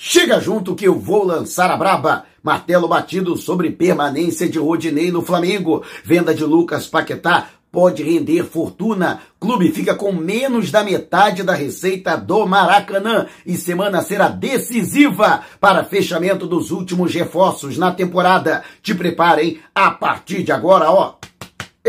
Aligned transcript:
Chega 0.00 0.38
junto 0.38 0.76
que 0.76 0.84
eu 0.84 0.96
vou 0.96 1.24
lançar 1.24 1.72
a 1.72 1.76
braba. 1.76 2.24
Martelo 2.40 2.86
batido 2.86 3.36
sobre 3.36 3.72
permanência 3.72 4.48
de 4.48 4.56
Rodinei 4.56 5.10
no 5.10 5.22
Flamengo. 5.22 5.82
Venda 6.04 6.32
de 6.32 6.44
Lucas 6.44 6.86
Paquetá 6.86 7.48
pode 7.72 8.04
render 8.04 8.44
fortuna. 8.44 9.20
Clube 9.40 9.72
fica 9.72 9.96
com 9.96 10.12
menos 10.12 10.70
da 10.70 10.84
metade 10.84 11.42
da 11.42 11.52
receita 11.52 12.16
do 12.16 12.46
Maracanã 12.46 13.26
e 13.44 13.56
semana 13.56 14.00
será 14.00 14.28
decisiva 14.28 15.42
para 15.58 15.82
fechamento 15.82 16.46
dos 16.46 16.70
últimos 16.70 17.12
reforços 17.12 17.76
na 17.76 17.90
temporada. 17.90 18.62
Te 18.80 18.94
preparem 18.94 19.58
a 19.74 19.90
partir 19.90 20.44
de 20.44 20.52
agora, 20.52 20.92
ó. 20.92 21.16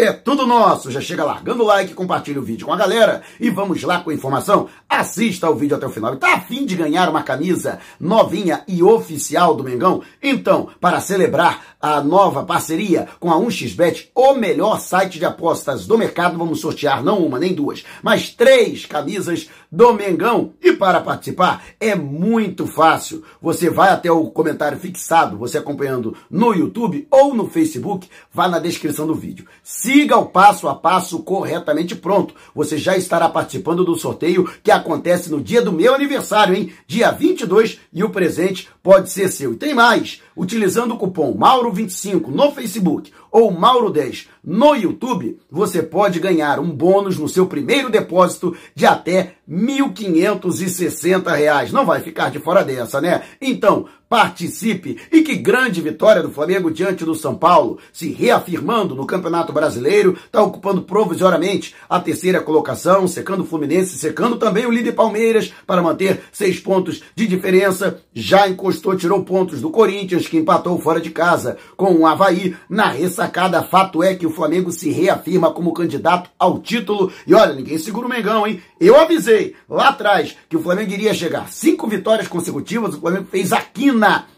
É 0.02 0.14
tudo 0.14 0.48
nosso. 0.48 0.90
Já 0.90 1.02
chega 1.02 1.26
largando 1.26 1.62
o 1.62 1.66
like, 1.66 1.94
compartilha 1.94 2.40
o 2.40 2.44
vídeo 2.44 2.66
com 2.66 2.72
a 2.72 2.78
galera 2.78 3.22
e 3.38 3.50
vamos 3.50 3.84
lá 3.84 4.00
com 4.00 4.10
a 4.10 4.14
informação. 4.14 4.70
Assista 4.88 5.50
o 5.50 5.56
vídeo 5.56 5.76
até 5.76 5.86
o 5.86 5.90
final. 5.90 6.16
Tá 6.16 6.36
afim 6.36 6.66
de 6.66 6.74
ganhar 6.74 7.10
uma 7.10 7.22
camisa 7.22 7.80
novinha 8.00 8.64
e 8.66 8.82
oficial 8.82 9.54
do 9.54 9.64
Mengão? 9.64 10.02
Então, 10.24 10.70
para 10.80 11.02
celebrar 11.02 11.76
a 11.82 12.02
nova 12.02 12.44
parceria 12.44 13.10
com 13.20 13.30
a 13.30 13.36
1xBet, 13.36 14.08
o 14.16 14.36
melhor 14.36 14.80
site 14.80 15.20
de 15.20 15.26
apostas 15.26 15.86
do 15.86 15.98
mercado, 15.98 16.38
vamos 16.38 16.62
sortear 16.62 17.04
não 17.04 17.20
uma 17.20 17.38
nem 17.38 17.54
duas, 17.54 17.84
mas 18.02 18.30
três 18.30 18.86
camisas 18.86 19.50
do 19.72 19.94
Mengão. 19.94 20.54
E 20.62 20.74
para 20.74 21.02
participar 21.02 21.64
é 21.80 21.96
muito 21.96 22.66
fácil. 22.66 23.24
Você 23.42 23.70
vai 23.70 23.90
até 23.90 24.12
o 24.12 24.30
comentário 24.32 24.80
fixado, 24.80 25.38
você 25.38 25.58
acompanhando 25.58 26.16
no 26.30 26.54
YouTube 26.54 27.08
ou 27.12 27.34
no 27.34 27.48
Facebook, 27.48 28.10
vá 28.34 28.48
na 28.48 28.60
descrição 28.60 29.06
do 29.06 29.16
vídeo. 29.16 29.46
Siga 29.64 30.18
o 30.18 30.28
passo 30.28 30.68
a 30.68 30.76
passo 30.76 31.20
corretamente 31.20 31.96
pronto. 31.96 32.34
Você 32.56 32.78
já 32.78 32.98
estará 32.98 33.30
participando 33.30 33.86
do 33.86 33.96
sorteio 33.96 34.50
que 34.64 34.72
acontece 34.72 35.30
no 35.32 35.42
dia 35.42 35.62
do 35.62 35.72
meu 35.72 35.94
aniversário, 35.94 36.56
hein? 36.56 36.74
Dia 36.88 37.12
22 37.12 37.80
e 37.94 38.04
o 38.04 38.10
presente 38.10 38.70
pode 38.82 39.12
ser 39.12 39.30
seu. 39.30 39.54
E 39.54 39.58
tem 39.58 39.74
mais! 39.74 40.22
Utilizando 40.40 40.94
o 40.94 40.98
cupom 40.98 41.38
Mauro25 41.38 42.30
no 42.30 42.50
Facebook 42.54 43.12
ou 43.30 43.54
Mauro10 43.54 44.28
no 44.42 44.74
YouTube, 44.74 45.38
você 45.52 45.84
pode 45.84 46.18
ganhar 46.18 46.62
um 46.62 46.72
bônus 46.72 47.18
no 47.18 47.28
seu 47.28 47.46
primeiro 47.46 47.90
depósito 47.90 48.56
de 48.74 48.86
até 48.86 49.34
R$ 49.46 49.52
1.560. 49.52 51.74
Não 51.74 51.86
vai 51.86 52.00
ficar 52.00 52.32
de 52.32 52.40
fora 52.40 52.64
dessa, 52.64 53.02
né? 53.02 53.24
Então, 53.42 53.86
participe 54.10 54.98
e 55.12 55.22
que 55.22 55.36
grande 55.36 55.80
vitória 55.82 56.24
do 56.24 56.32
Flamengo 56.32 56.72
diante 56.72 57.06
do 57.06 57.14
São 57.14 57.36
Paulo, 57.36 57.78
se 57.94 58.12
reafirmando 58.12 58.96
no 58.96 59.06
Campeonato 59.06 59.54
Brasileiro, 59.54 60.18
está 60.26 60.42
ocupando 60.42 60.82
provisoriamente 60.82 61.76
a 61.88 62.00
terceira 62.00 62.42
colocação, 62.42 63.08
secando 63.08 63.44
o 63.44 63.46
Fluminense, 63.46 63.98
secando 64.00 64.38
também 64.38 64.66
o 64.66 64.72
líder 64.72 64.94
Palmeiras 64.94 65.54
para 65.68 65.84
manter 65.84 66.22
seis 66.32 66.60
pontos 66.60 67.04
de 67.16 67.28
diferença. 67.28 68.02
Já 68.14 68.50
encostou, 68.50 68.98
tirou 68.98 69.24
pontos 69.24 69.62
do 69.62 69.70
Corinthians, 69.70 70.28
que 70.28 70.38
empatou 70.38 70.80
fora 70.80 71.00
de 71.00 71.12
casa 71.12 71.58
com 71.78 71.94
o 71.94 72.08
Havaí 72.08 72.56
na 72.68 72.90
ressacada. 72.90 73.62
Fato 73.62 74.02
é 74.02 74.16
que 74.16 74.26
o 74.26 74.32
Flamengo 74.32 74.72
se 74.72 74.90
reafirma 74.90 75.52
como 75.52 75.74
candidato 75.74 76.32
ao 76.40 76.60
título. 76.60 77.12
E 77.28 77.34
olha, 77.36 77.54
ninguém 77.54 77.78
segura 77.78 78.08
o 78.08 78.10
Mengão, 78.10 78.48
hein? 78.48 78.62
Eu 78.80 79.00
avisei 79.00 79.56
lá 79.70 79.90
atrás 79.90 80.36
que 80.48 80.58
o 80.58 80.62
Flamengo 80.62 80.92
iria 80.92 81.14
chegar 81.14 81.52
cinco 81.52 81.88
vitórias 81.88 82.28
consecutivas. 82.28 82.96
O 82.96 83.00
Flamengo 83.02 83.28
fez 83.30 83.54
a 83.54 83.62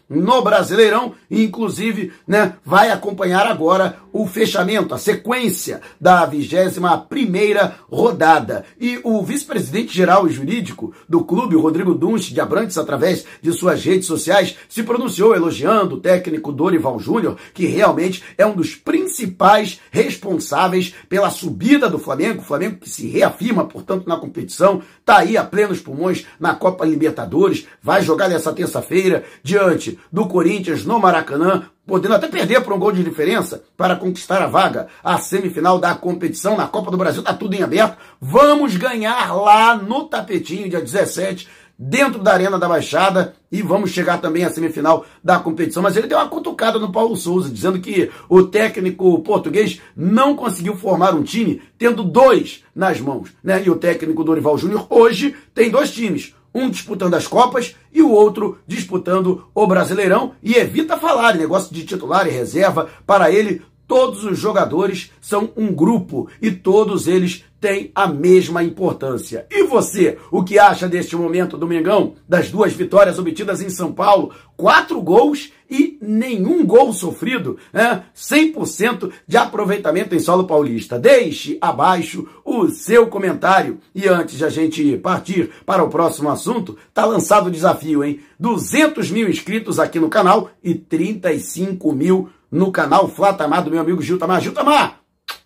no 0.09 0.41
Brasileirão 0.41 1.13
e 1.29 1.43
inclusive, 1.43 2.11
né, 2.27 2.55
vai 2.65 2.91
acompanhar 2.91 3.47
agora 3.47 3.97
o 4.11 4.27
fechamento, 4.27 4.93
a 4.93 4.97
sequência 4.97 5.81
da 5.99 6.25
21 6.25 7.01
primeira 7.09 7.75
rodada. 7.89 8.65
E 8.79 8.99
o 9.03 9.21
vice-presidente 9.23 9.95
geral 9.95 10.27
e 10.27 10.31
jurídico 10.31 10.93
do 11.07 11.23
clube, 11.23 11.55
Rodrigo 11.55 11.93
Dunst 11.93 12.31
de 12.31 12.41
Abrantes, 12.41 12.77
através 12.77 13.25
de 13.41 13.51
suas 13.53 13.83
redes 13.83 14.07
sociais, 14.07 14.55
se 14.67 14.83
pronunciou 14.83 15.35
elogiando 15.35 15.95
o 15.95 15.99
técnico 15.99 16.51
Dorival 16.51 16.99
Júnior, 16.99 17.37
que 17.53 17.65
realmente 17.65 18.23
é 18.37 18.45
um 18.45 18.55
dos 18.55 18.75
principais 18.75 19.79
responsáveis 19.91 20.93
pela 21.07 21.29
subida 21.29 21.89
do 21.89 21.99
Flamengo, 21.99 22.41
o 22.41 22.45
Flamengo 22.45 22.77
que 22.77 22.89
se 22.89 23.07
reafirma, 23.07 23.65
portanto, 23.65 24.07
na 24.07 24.17
competição, 24.17 24.81
tá 25.05 25.17
aí 25.17 25.37
a 25.37 25.43
plenos 25.43 25.79
pulmões 25.79 26.25
na 26.39 26.55
Copa 26.55 26.85
Libertadores, 26.85 27.67
vai 27.81 28.01
jogar 28.01 28.29
nessa 28.29 28.53
terça-feira 28.53 29.23
diante 29.43 29.99
do 30.11 30.27
Corinthians 30.27 30.85
no 30.85 30.99
Maracanã, 30.99 31.67
podendo 31.85 32.15
até 32.15 32.27
perder 32.27 32.61
por 32.61 32.73
um 32.73 32.79
gol 32.79 32.91
de 32.91 33.03
diferença 33.03 33.63
para 33.75 33.95
conquistar 33.95 34.41
a 34.41 34.47
vaga, 34.47 34.87
a 35.03 35.17
semifinal 35.17 35.79
da 35.79 35.95
competição 35.95 36.55
na 36.55 36.67
Copa 36.67 36.91
do 36.91 36.97
Brasil, 36.97 37.23
tá 37.23 37.33
tudo 37.33 37.53
em 37.53 37.63
aberto. 37.63 37.97
Vamos 38.19 38.77
ganhar 38.77 39.33
lá 39.33 39.75
no 39.75 40.05
tapetinho, 40.05 40.69
dia 40.69 40.81
17, 40.81 41.47
dentro 41.83 42.21
da 42.21 42.33
Arena 42.33 42.59
da 42.59 42.69
Baixada 42.69 43.33
e 43.51 43.63
vamos 43.63 43.89
chegar 43.89 44.21
também 44.21 44.43
à 44.43 44.51
semifinal 44.51 45.03
da 45.23 45.39
competição. 45.39 45.81
Mas 45.81 45.97
ele 45.97 46.05
deu 46.05 46.19
uma 46.19 46.29
cutucada 46.29 46.77
no 46.77 46.91
Paulo 46.91 47.17
Souza, 47.17 47.49
dizendo 47.49 47.79
que 47.79 48.11
o 48.29 48.43
técnico 48.43 49.19
português 49.23 49.81
não 49.95 50.35
conseguiu 50.35 50.75
formar 50.75 51.15
um 51.15 51.23
time 51.23 51.59
tendo 51.79 52.03
dois 52.03 52.63
nas 52.75 53.01
mãos. 53.01 53.31
Né? 53.43 53.63
E 53.65 53.69
o 53.71 53.75
técnico 53.75 54.23
Dorival 54.23 54.59
Júnior 54.59 54.85
hoje 54.91 55.35
tem 55.55 55.71
dois 55.71 55.91
times 55.91 56.35
um 56.53 56.69
disputando 56.69 57.13
as 57.13 57.27
Copas 57.27 57.75
e 57.93 58.01
o 58.01 58.11
outro 58.11 58.59
disputando 58.67 59.45
o 59.53 59.67
Brasileirão, 59.67 60.33
e 60.41 60.55
evita 60.55 60.97
falar 60.97 61.35
negócio 61.35 61.73
de 61.73 61.85
titular 61.85 62.27
e 62.27 62.31
reserva. 62.31 62.89
Para 63.05 63.31
ele, 63.31 63.61
todos 63.87 64.23
os 64.23 64.37
jogadores 64.37 65.11
são 65.19 65.51
um 65.55 65.73
grupo 65.73 66.29
e 66.41 66.51
todos 66.51 67.07
eles 67.07 67.43
têm 67.61 67.91
a 67.93 68.07
mesma 68.07 68.63
importância. 68.63 69.45
E 69.51 69.63
você, 69.63 70.17
o 70.31 70.43
que 70.43 70.57
acha 70.57 70.89
deste 70.89 71.15
momento 71.15 71.55
do 71.55 71.67
Mengão? 71.67 72.15
Das 72.27 72.49
duas 72.49 72.73
vitórias 72.73 73.19
obtidas 73.19 73.61
em 73.61 73.69
São 73.69 73.93
Paulo, 73.93 74.33
quatro 74.57 74.99
gols 74.99 75.53
e 75.69 75.97
nenhum 76.01 76.65
gol 76.65 76.91
sofrido, 76.91 77.57
né? 77.71 78.03
100% 78.15 79.11
de 79.27 79.37
aproveitamento 79.37 80.15
em 80.15 80.19
solo 80.19 80.45
paulista. 80.45 80.99
Deixe 80.99 81.59
abaixo 81.61 82.27
o 82.43 82.67
seu 82.67 83.07
comentário. 83.07 83.77
E 83.93 84.07
antes 84.07 84.39
de 84.39 84.43
a 84.43 84.49
gente 84.49 84.97
partir 84.97 85.51
para 85.63 85.83
o 85.83 85.89
próximo 85.89 86.29
assunto, 86.29 86.77
tá 86.91 87.05
lançado 87.05 87.47
o 87.47 87.51
desafio, 87.51 88.03
hein? 88.03 88.19
200 88.39 89.11
mil 89.11 89.29
inscritos 89.29 89.79
aqui 89.79 89.99
no 89.99 90.09
canal 90.09 90.49
e 90.63 90.73
35 90.73 91.93
mil 91.93 92.29
no 92.51 92.71
canal 92.71 93.07
Flatamar 93.07 93.63
do 93.63 93.71
meu 93.71 93.79
amigo 93.79 94.01
Gil 94.01 94.17
Tamar. 94.17 94.41
Gil 94.41 94.51
Tamar, 94.51 95.00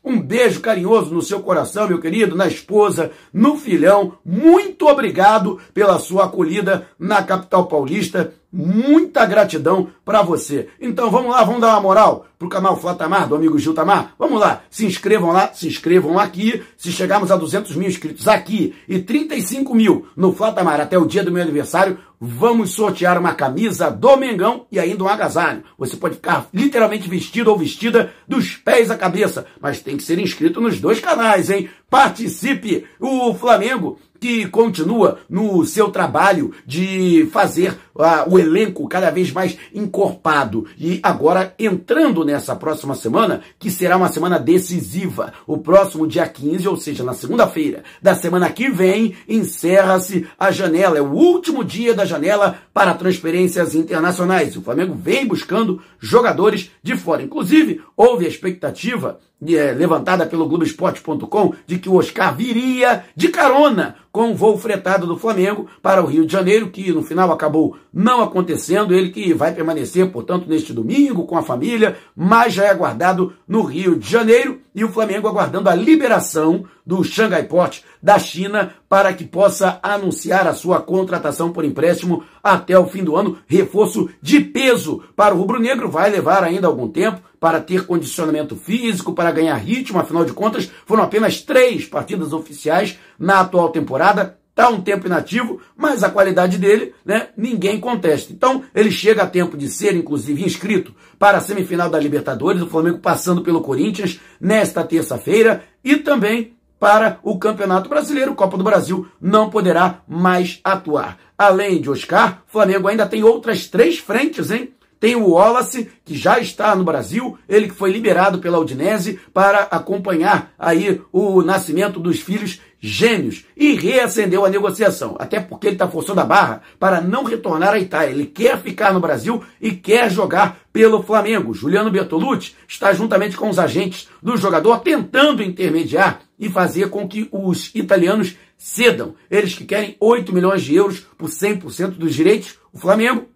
um 0.05 0.21
beijo 0.21 0.61
carinhoso 0.61 1.13
no 1.13 1.21
seu 1.21 1.39
coração, 1.39 1.87
meu 1.87 1.99
querido, 1.99 2.35
na 2.35 2.47
esposa, 2.47 3.11
no 3.33 3.57
filhão. 3.57 4.13
Muito 4.23 4.87
obrigado 4.87 5.59
pela 5.73 5.97
sua 5.97 6.25
acolhida 6.25 6.87
na 6.99 7.23
capital 7.23 7.65
paulista. 7.65 8.33
Muita 8.57 9.25
gratidão 9.25 9.89
para 10.05 10.21
você. 10.21 10.69
Então 10.79 11.11
vamos 11.11 11.31
lá, 11.31 11.43
vamos 11.43 11.59
dar 11.59 11.71
uma 11.71 11.81
moral 11.81 12.25
pro 12.39 12.47
canal 12.47 12.79
Flatamar, 12.79 13.27
do 13.27 13.35
amigo 13.35 13.59
Gil 13.59 13.73
Tamar. 13.73 14.13
Vamos 14.17 14.39
lá, 14.39 14.61
se 14.69 14.85
inscrevam 14.85 15.33
lá, 15.33 15.51
se 15.53 15.67
inscrevam 15.67 16.17
aqui. 16.17 16.63
Se 16.77 16.89
chegarmos 16.89 17.31
a 17.31 17.35
200 17.35 17.75
mil 17.75 17.89
inscritos 17.89 18.29
aqui 18.29 18.73
e 18.87 18.99
35 18.99 19.75
mil 19.75 20.07
no 20.15 20.33
Flatamar 20.33 20.79
até 20.79 20.97
o 20.97 21.05
dia 21.05 21.21
do 21.21 21.33
meu 21.33 21.43
aniversário, 21.43 21.97
vamos 22.17 22.71
sortear 22.71 23.17
uma 23.19 23.33
camisa 23.33 23.91
do 23.91 24.15
Mengão 24.15 24.65
e 24.71 24.79
ainda 24.79 25.03
um 25.03 25.09
agasalho. 25.09 25.65
Você 25.77 25.97
pode 25.97 26.15
ficar 26.15 26.47
literalmente 26.53 27.09
vestido 27.09 27.51
ou 27.51 27.57
vestida 27.57 28.13
dos 28.25 28.55
pés 28.55 28.89
à 28.89 28.95
cabeça, 28.95 29.45
mas 29.59 29.81
tem 29.81 29.97
que 29.97 30.03
ser 30.03 30.17
inscrito 30.17 30.61
nos 30.61 30.79
dois 30.79 31.01
canais, 31.01 31.49
hein? 31.49 31.69
Participe! 31.89 32.85
O 33.01 33.33
Flamengo 33.33 33.99
que 34.19 34.47
continua 34.47 35.19
no 35.29 35.65
seu 35.65 35.89
trabalho 35.89 36.53
de 36.65 37.27
fazer 37.31 37.77
uh, 37.95 38.29
o 38.29 38.37
elenco 38.37 38.87
cada 38.87 39.09
vez 39.09 39.31
mais 39.31 39.57
encorpado. 39.73 40.65
E 40.77 40.99
agora 41.01 41.53
entrando 41.57 42.25
nessa 42.25 42.55
próxima 42.55 42.95
semana, 42.95 43.41
que 43.57 43.71
será 43.71 43.97
uma 43.97 44.11
semana 44.11 44.37
decisiva. 44.37 45.33
O 45.47 45.57
próximo 45.57 46.05
dia 46.05 46.27
15, 46.27 46.67
ou 46.67 46.77
seja, 46.77 47.03
na 47.03 47.13
segunda-feira 47.13 47.83
da 48.01 48.13
semana 48.15 48.49
que 48.49 48.69
vem, 48.69 49.15
encerra-se 49.27 50.27
a 50.37 50.51
janela. 50.51 50.97
É 50.97 51.01
o 51.01 51.11
último 51.11 51.63
dia 51.63 51.93
da 51.93 52.05
janela 52.05 52.59
para 52.73 52.93
transferências 52.93 53.73
internacionais. 53.73 54.55
O 54.55 54.61
Flamengo 54.61 54.93
vem 54.93 55.25
buscando 55.25 55.81
jogadores 55.99 56.71
de 56.83 56.95
fora. 56.95 57.23
Inclusive, 57.23 57.81
houve 57.95 58.25
a 58.25 58.29
expectativa 58.29 59.19
é, 59.47 59.73
levantada 59.73 60.25
pelo 60.25 60.47
Globoesporte.com 60.47 61.53
de 61.67 61.77
que 61.77 61.89
o 61.89 61.95
Oscar 61.95 62.35
viria 62.35 63.03
de 63.15 63.27
carona 63.27 63.95
com 64.11 64.31
o 64.31 64.35
voo 64.35 64.57
fretado 64.57 65.05
do 65.05 65.17
Flamengo 65.17 65.67
para 65.81 66.01
o 66.01 66.05
Rio 66.05 66.25
de 66.25 66.31
Janeiro, 66.31 66.69
que 66.69 66.91
no 66.93 67.03
final 67.03 67.31
acabou 67.31 67.77
não 67.95 68.21
acontecendo. 68.21 68.93
Ele 68.93 69.09
que 69.09 69.33
vai 69.33 69.53
permanecer, 69.53 70.11
portanto, 70.11 70.49
neste 70.49 70.73
domingo 70.73 71.25
com 71.25 71.37
a 71.37 71.41
família, 71.41 71.95
mas 72.13 72.53
já 72.53 72.65
é 72.65 72.69
aguardado 72.69 73.31
no 73.47 73.61
Rio 73.61 73.97
de 73.97 74.09
Janeiro 74.09 74.59
e 74.75 74.83
o 74.83 74.91
Flamengo 74.91 75.29
aguardando 75.29 75.69
a 75.69 75.75
liberação 75.75 76.65
do 76.85 77.01
Shanghai 77.01 77.43
Port 77.43 77.79
da 78.03 78.19
China 78.19 78.73
para 78.89 79.13
que 79.13 79.23
possa 79.23 79.79
anunciar 79.81 80.45
a 80.45 80.53
sua 80.53 80.81
contratação 80.81 81.53
por 81.53 81.63
empréstimo 81.63 82.23
até 82.43 82.77
o 82.77 82.85
fim 82.85 83.03
do 83.03 83.15
ano. 83.15 83.37
Reforço 83.47 84.09
de 84.21 84.41
peso 84.41 85.01
para 85.15 85.33
o 85.33 85.37
rubro-negro 85.37 85.89
vai 85.89 86.09
levar 86.09 86.43
ainda 86.43 86.67
algum 86.67 86.89
tempo 86.89 87.21
para 87.39 87.61
ter 87.61 87.85
condicionamento 87.85 88.55
físico, 88.55 89.13
para 89.13 89.31
ganhar 89.31 89.55
ritmo, 89.55 89.99
afinal 89.99 90.25
de 90.25 90.33
contas, 90.33 90.69
foram 90.85 91.03
apenas 91.03 91.41
três 91.41 91.85
partidas 91.85 92.33
oficiais 92.33 92.97
na 93.19 93.41
atual 93.41 93.69
temporada 93.69 94.37
está 94.55 94.69
um 94.69 94.79
tempo 94.79 95.05
inativo, 95.05 95.59
mas 95.75 96.01
a 96.01 96.09
qualidade 96.09 96.57
dele, 96.57 96.95
né, 97.05 97.27
ninguém 97.35 97.77
contesta. 97.77 98.31
Então, 98.31 98.63
ele 98.73 98.89
chega 98.89 99.23
a 99.23 99.27
tempo 99.27 99.57
de 99.57 99.67
ser, 99.67 99.93
inclusive, 99.93 100.45
inscrito 100.45 100.95
para 101.19 101.37
a 101.37 101.41
semifinal 101.41 101.89
da 101.89 101.99
Libertadores, 101.99 102.61
o 102.61 102.69
Flamengo 102.69 102.99
passando 102.99 103.41
pelo 103.41 103.59
Corinthians 103.59 104.21
nesta 104.39 104.81
terça-feira 104.81 105.65
e 105.83 105.97
também 105.97 106.55
para 106.79 107.19
o 107.21 107.37
Campeonato 107.37 107.89
Brasileiro, 107.89 108.33
Copa 108.33 108.57
do 108.57 108.63
Brasil, 108.63 109.05
não 109.19 109.49
poderá 109.49 110.01
mais 110.07 110.61
atuar. 110.63 111.17
Além 111.37 111.81
de 111.81 111.89
Oscar, 111.89 112.43
Flamengo 112.47 112.87
ainda 112.87 113.05
tem 113.05 113.23
outras 113.23 113.67
três 113.67 113.99
frentes, 113.99 114.51
hein? 114.51 114.73
Tem 115.05 115.15
o 115.15 115.33
Wallace, 115.33 115.87
que 116.03 116.17
já 116.17 116.39
está 116.39 116.75
no 116.75 116.83
Brasil, 116.83 117.37
ele 117.47 117.67
que 117.67 117.75
foi 117.75 117.91
liberado 117.91 118.39
pela 118.39 118.57
Udinese 118.57 119.19
para 119.31 119.59
acompanhar 119.69 120.51
aí 120.57 120.99
o 121.11 121.43
nascimento 121.43 121.99
dos 121.99 122.19
filhos 122.19 122.59
gêmeos 122.79 123.45
e 123.55 123.75
reacendeu 123.75 124.43
a 124.43 124.49
negociação, 124.49 125.15
até 125.19 125.39
porque 125.39 125.67
ele 125.67 125.75
está 125.75 125.87
forçando 125.87 126.21
a 126.21 126.25
barra 126.25 126.63
para 126.79 127.01
não 127.01 127.23
retornar 127.23 127.75
à 127.75 127.79
Itália. 127.79 128.15
Ele 128.15 128.25
quer 128.25 128.59
ficar 128.59 128.95
no 128.95 128.99
Brasil 128.99 129.43
e 129.61 129.73
quer 129.73 130.09
jogar 130.09 130.57
pelo 130.73 131.03
Flamengo. 131.03 131.53
Juliano 131.53 131.91
Bertolucci 131.91 132.55
está 132.67 132.91
juntamente 132.91 133.37
com 133.37 133.47
os 133.47 133.59
agentes 133.59 134.09
do 134.23 134.35
jogador 134.35 134.79
tentando 134.79 135.43
intermediar 135.43 136.21
e 136.39 136.49
fazer 136.49 136.89
com 136.89 137.07
que 137.07 137.29
os 137.31 137.69
italianos 137.75 138.35
cedam. 138.57 139.13
Eles 139.29 139.53
que 139.53 139.65
querem 139.65 139.95
8 139.99 140.33
milhões 140.33 140.63
de 140.63 140.73
euros 140.73 141.01
por 141.15 141.29
100% 141.29 141.89
dos 141.89 142.15
direitos. 142.15 142.55
O 142.73 142.79
Flamengo 142.79 143.34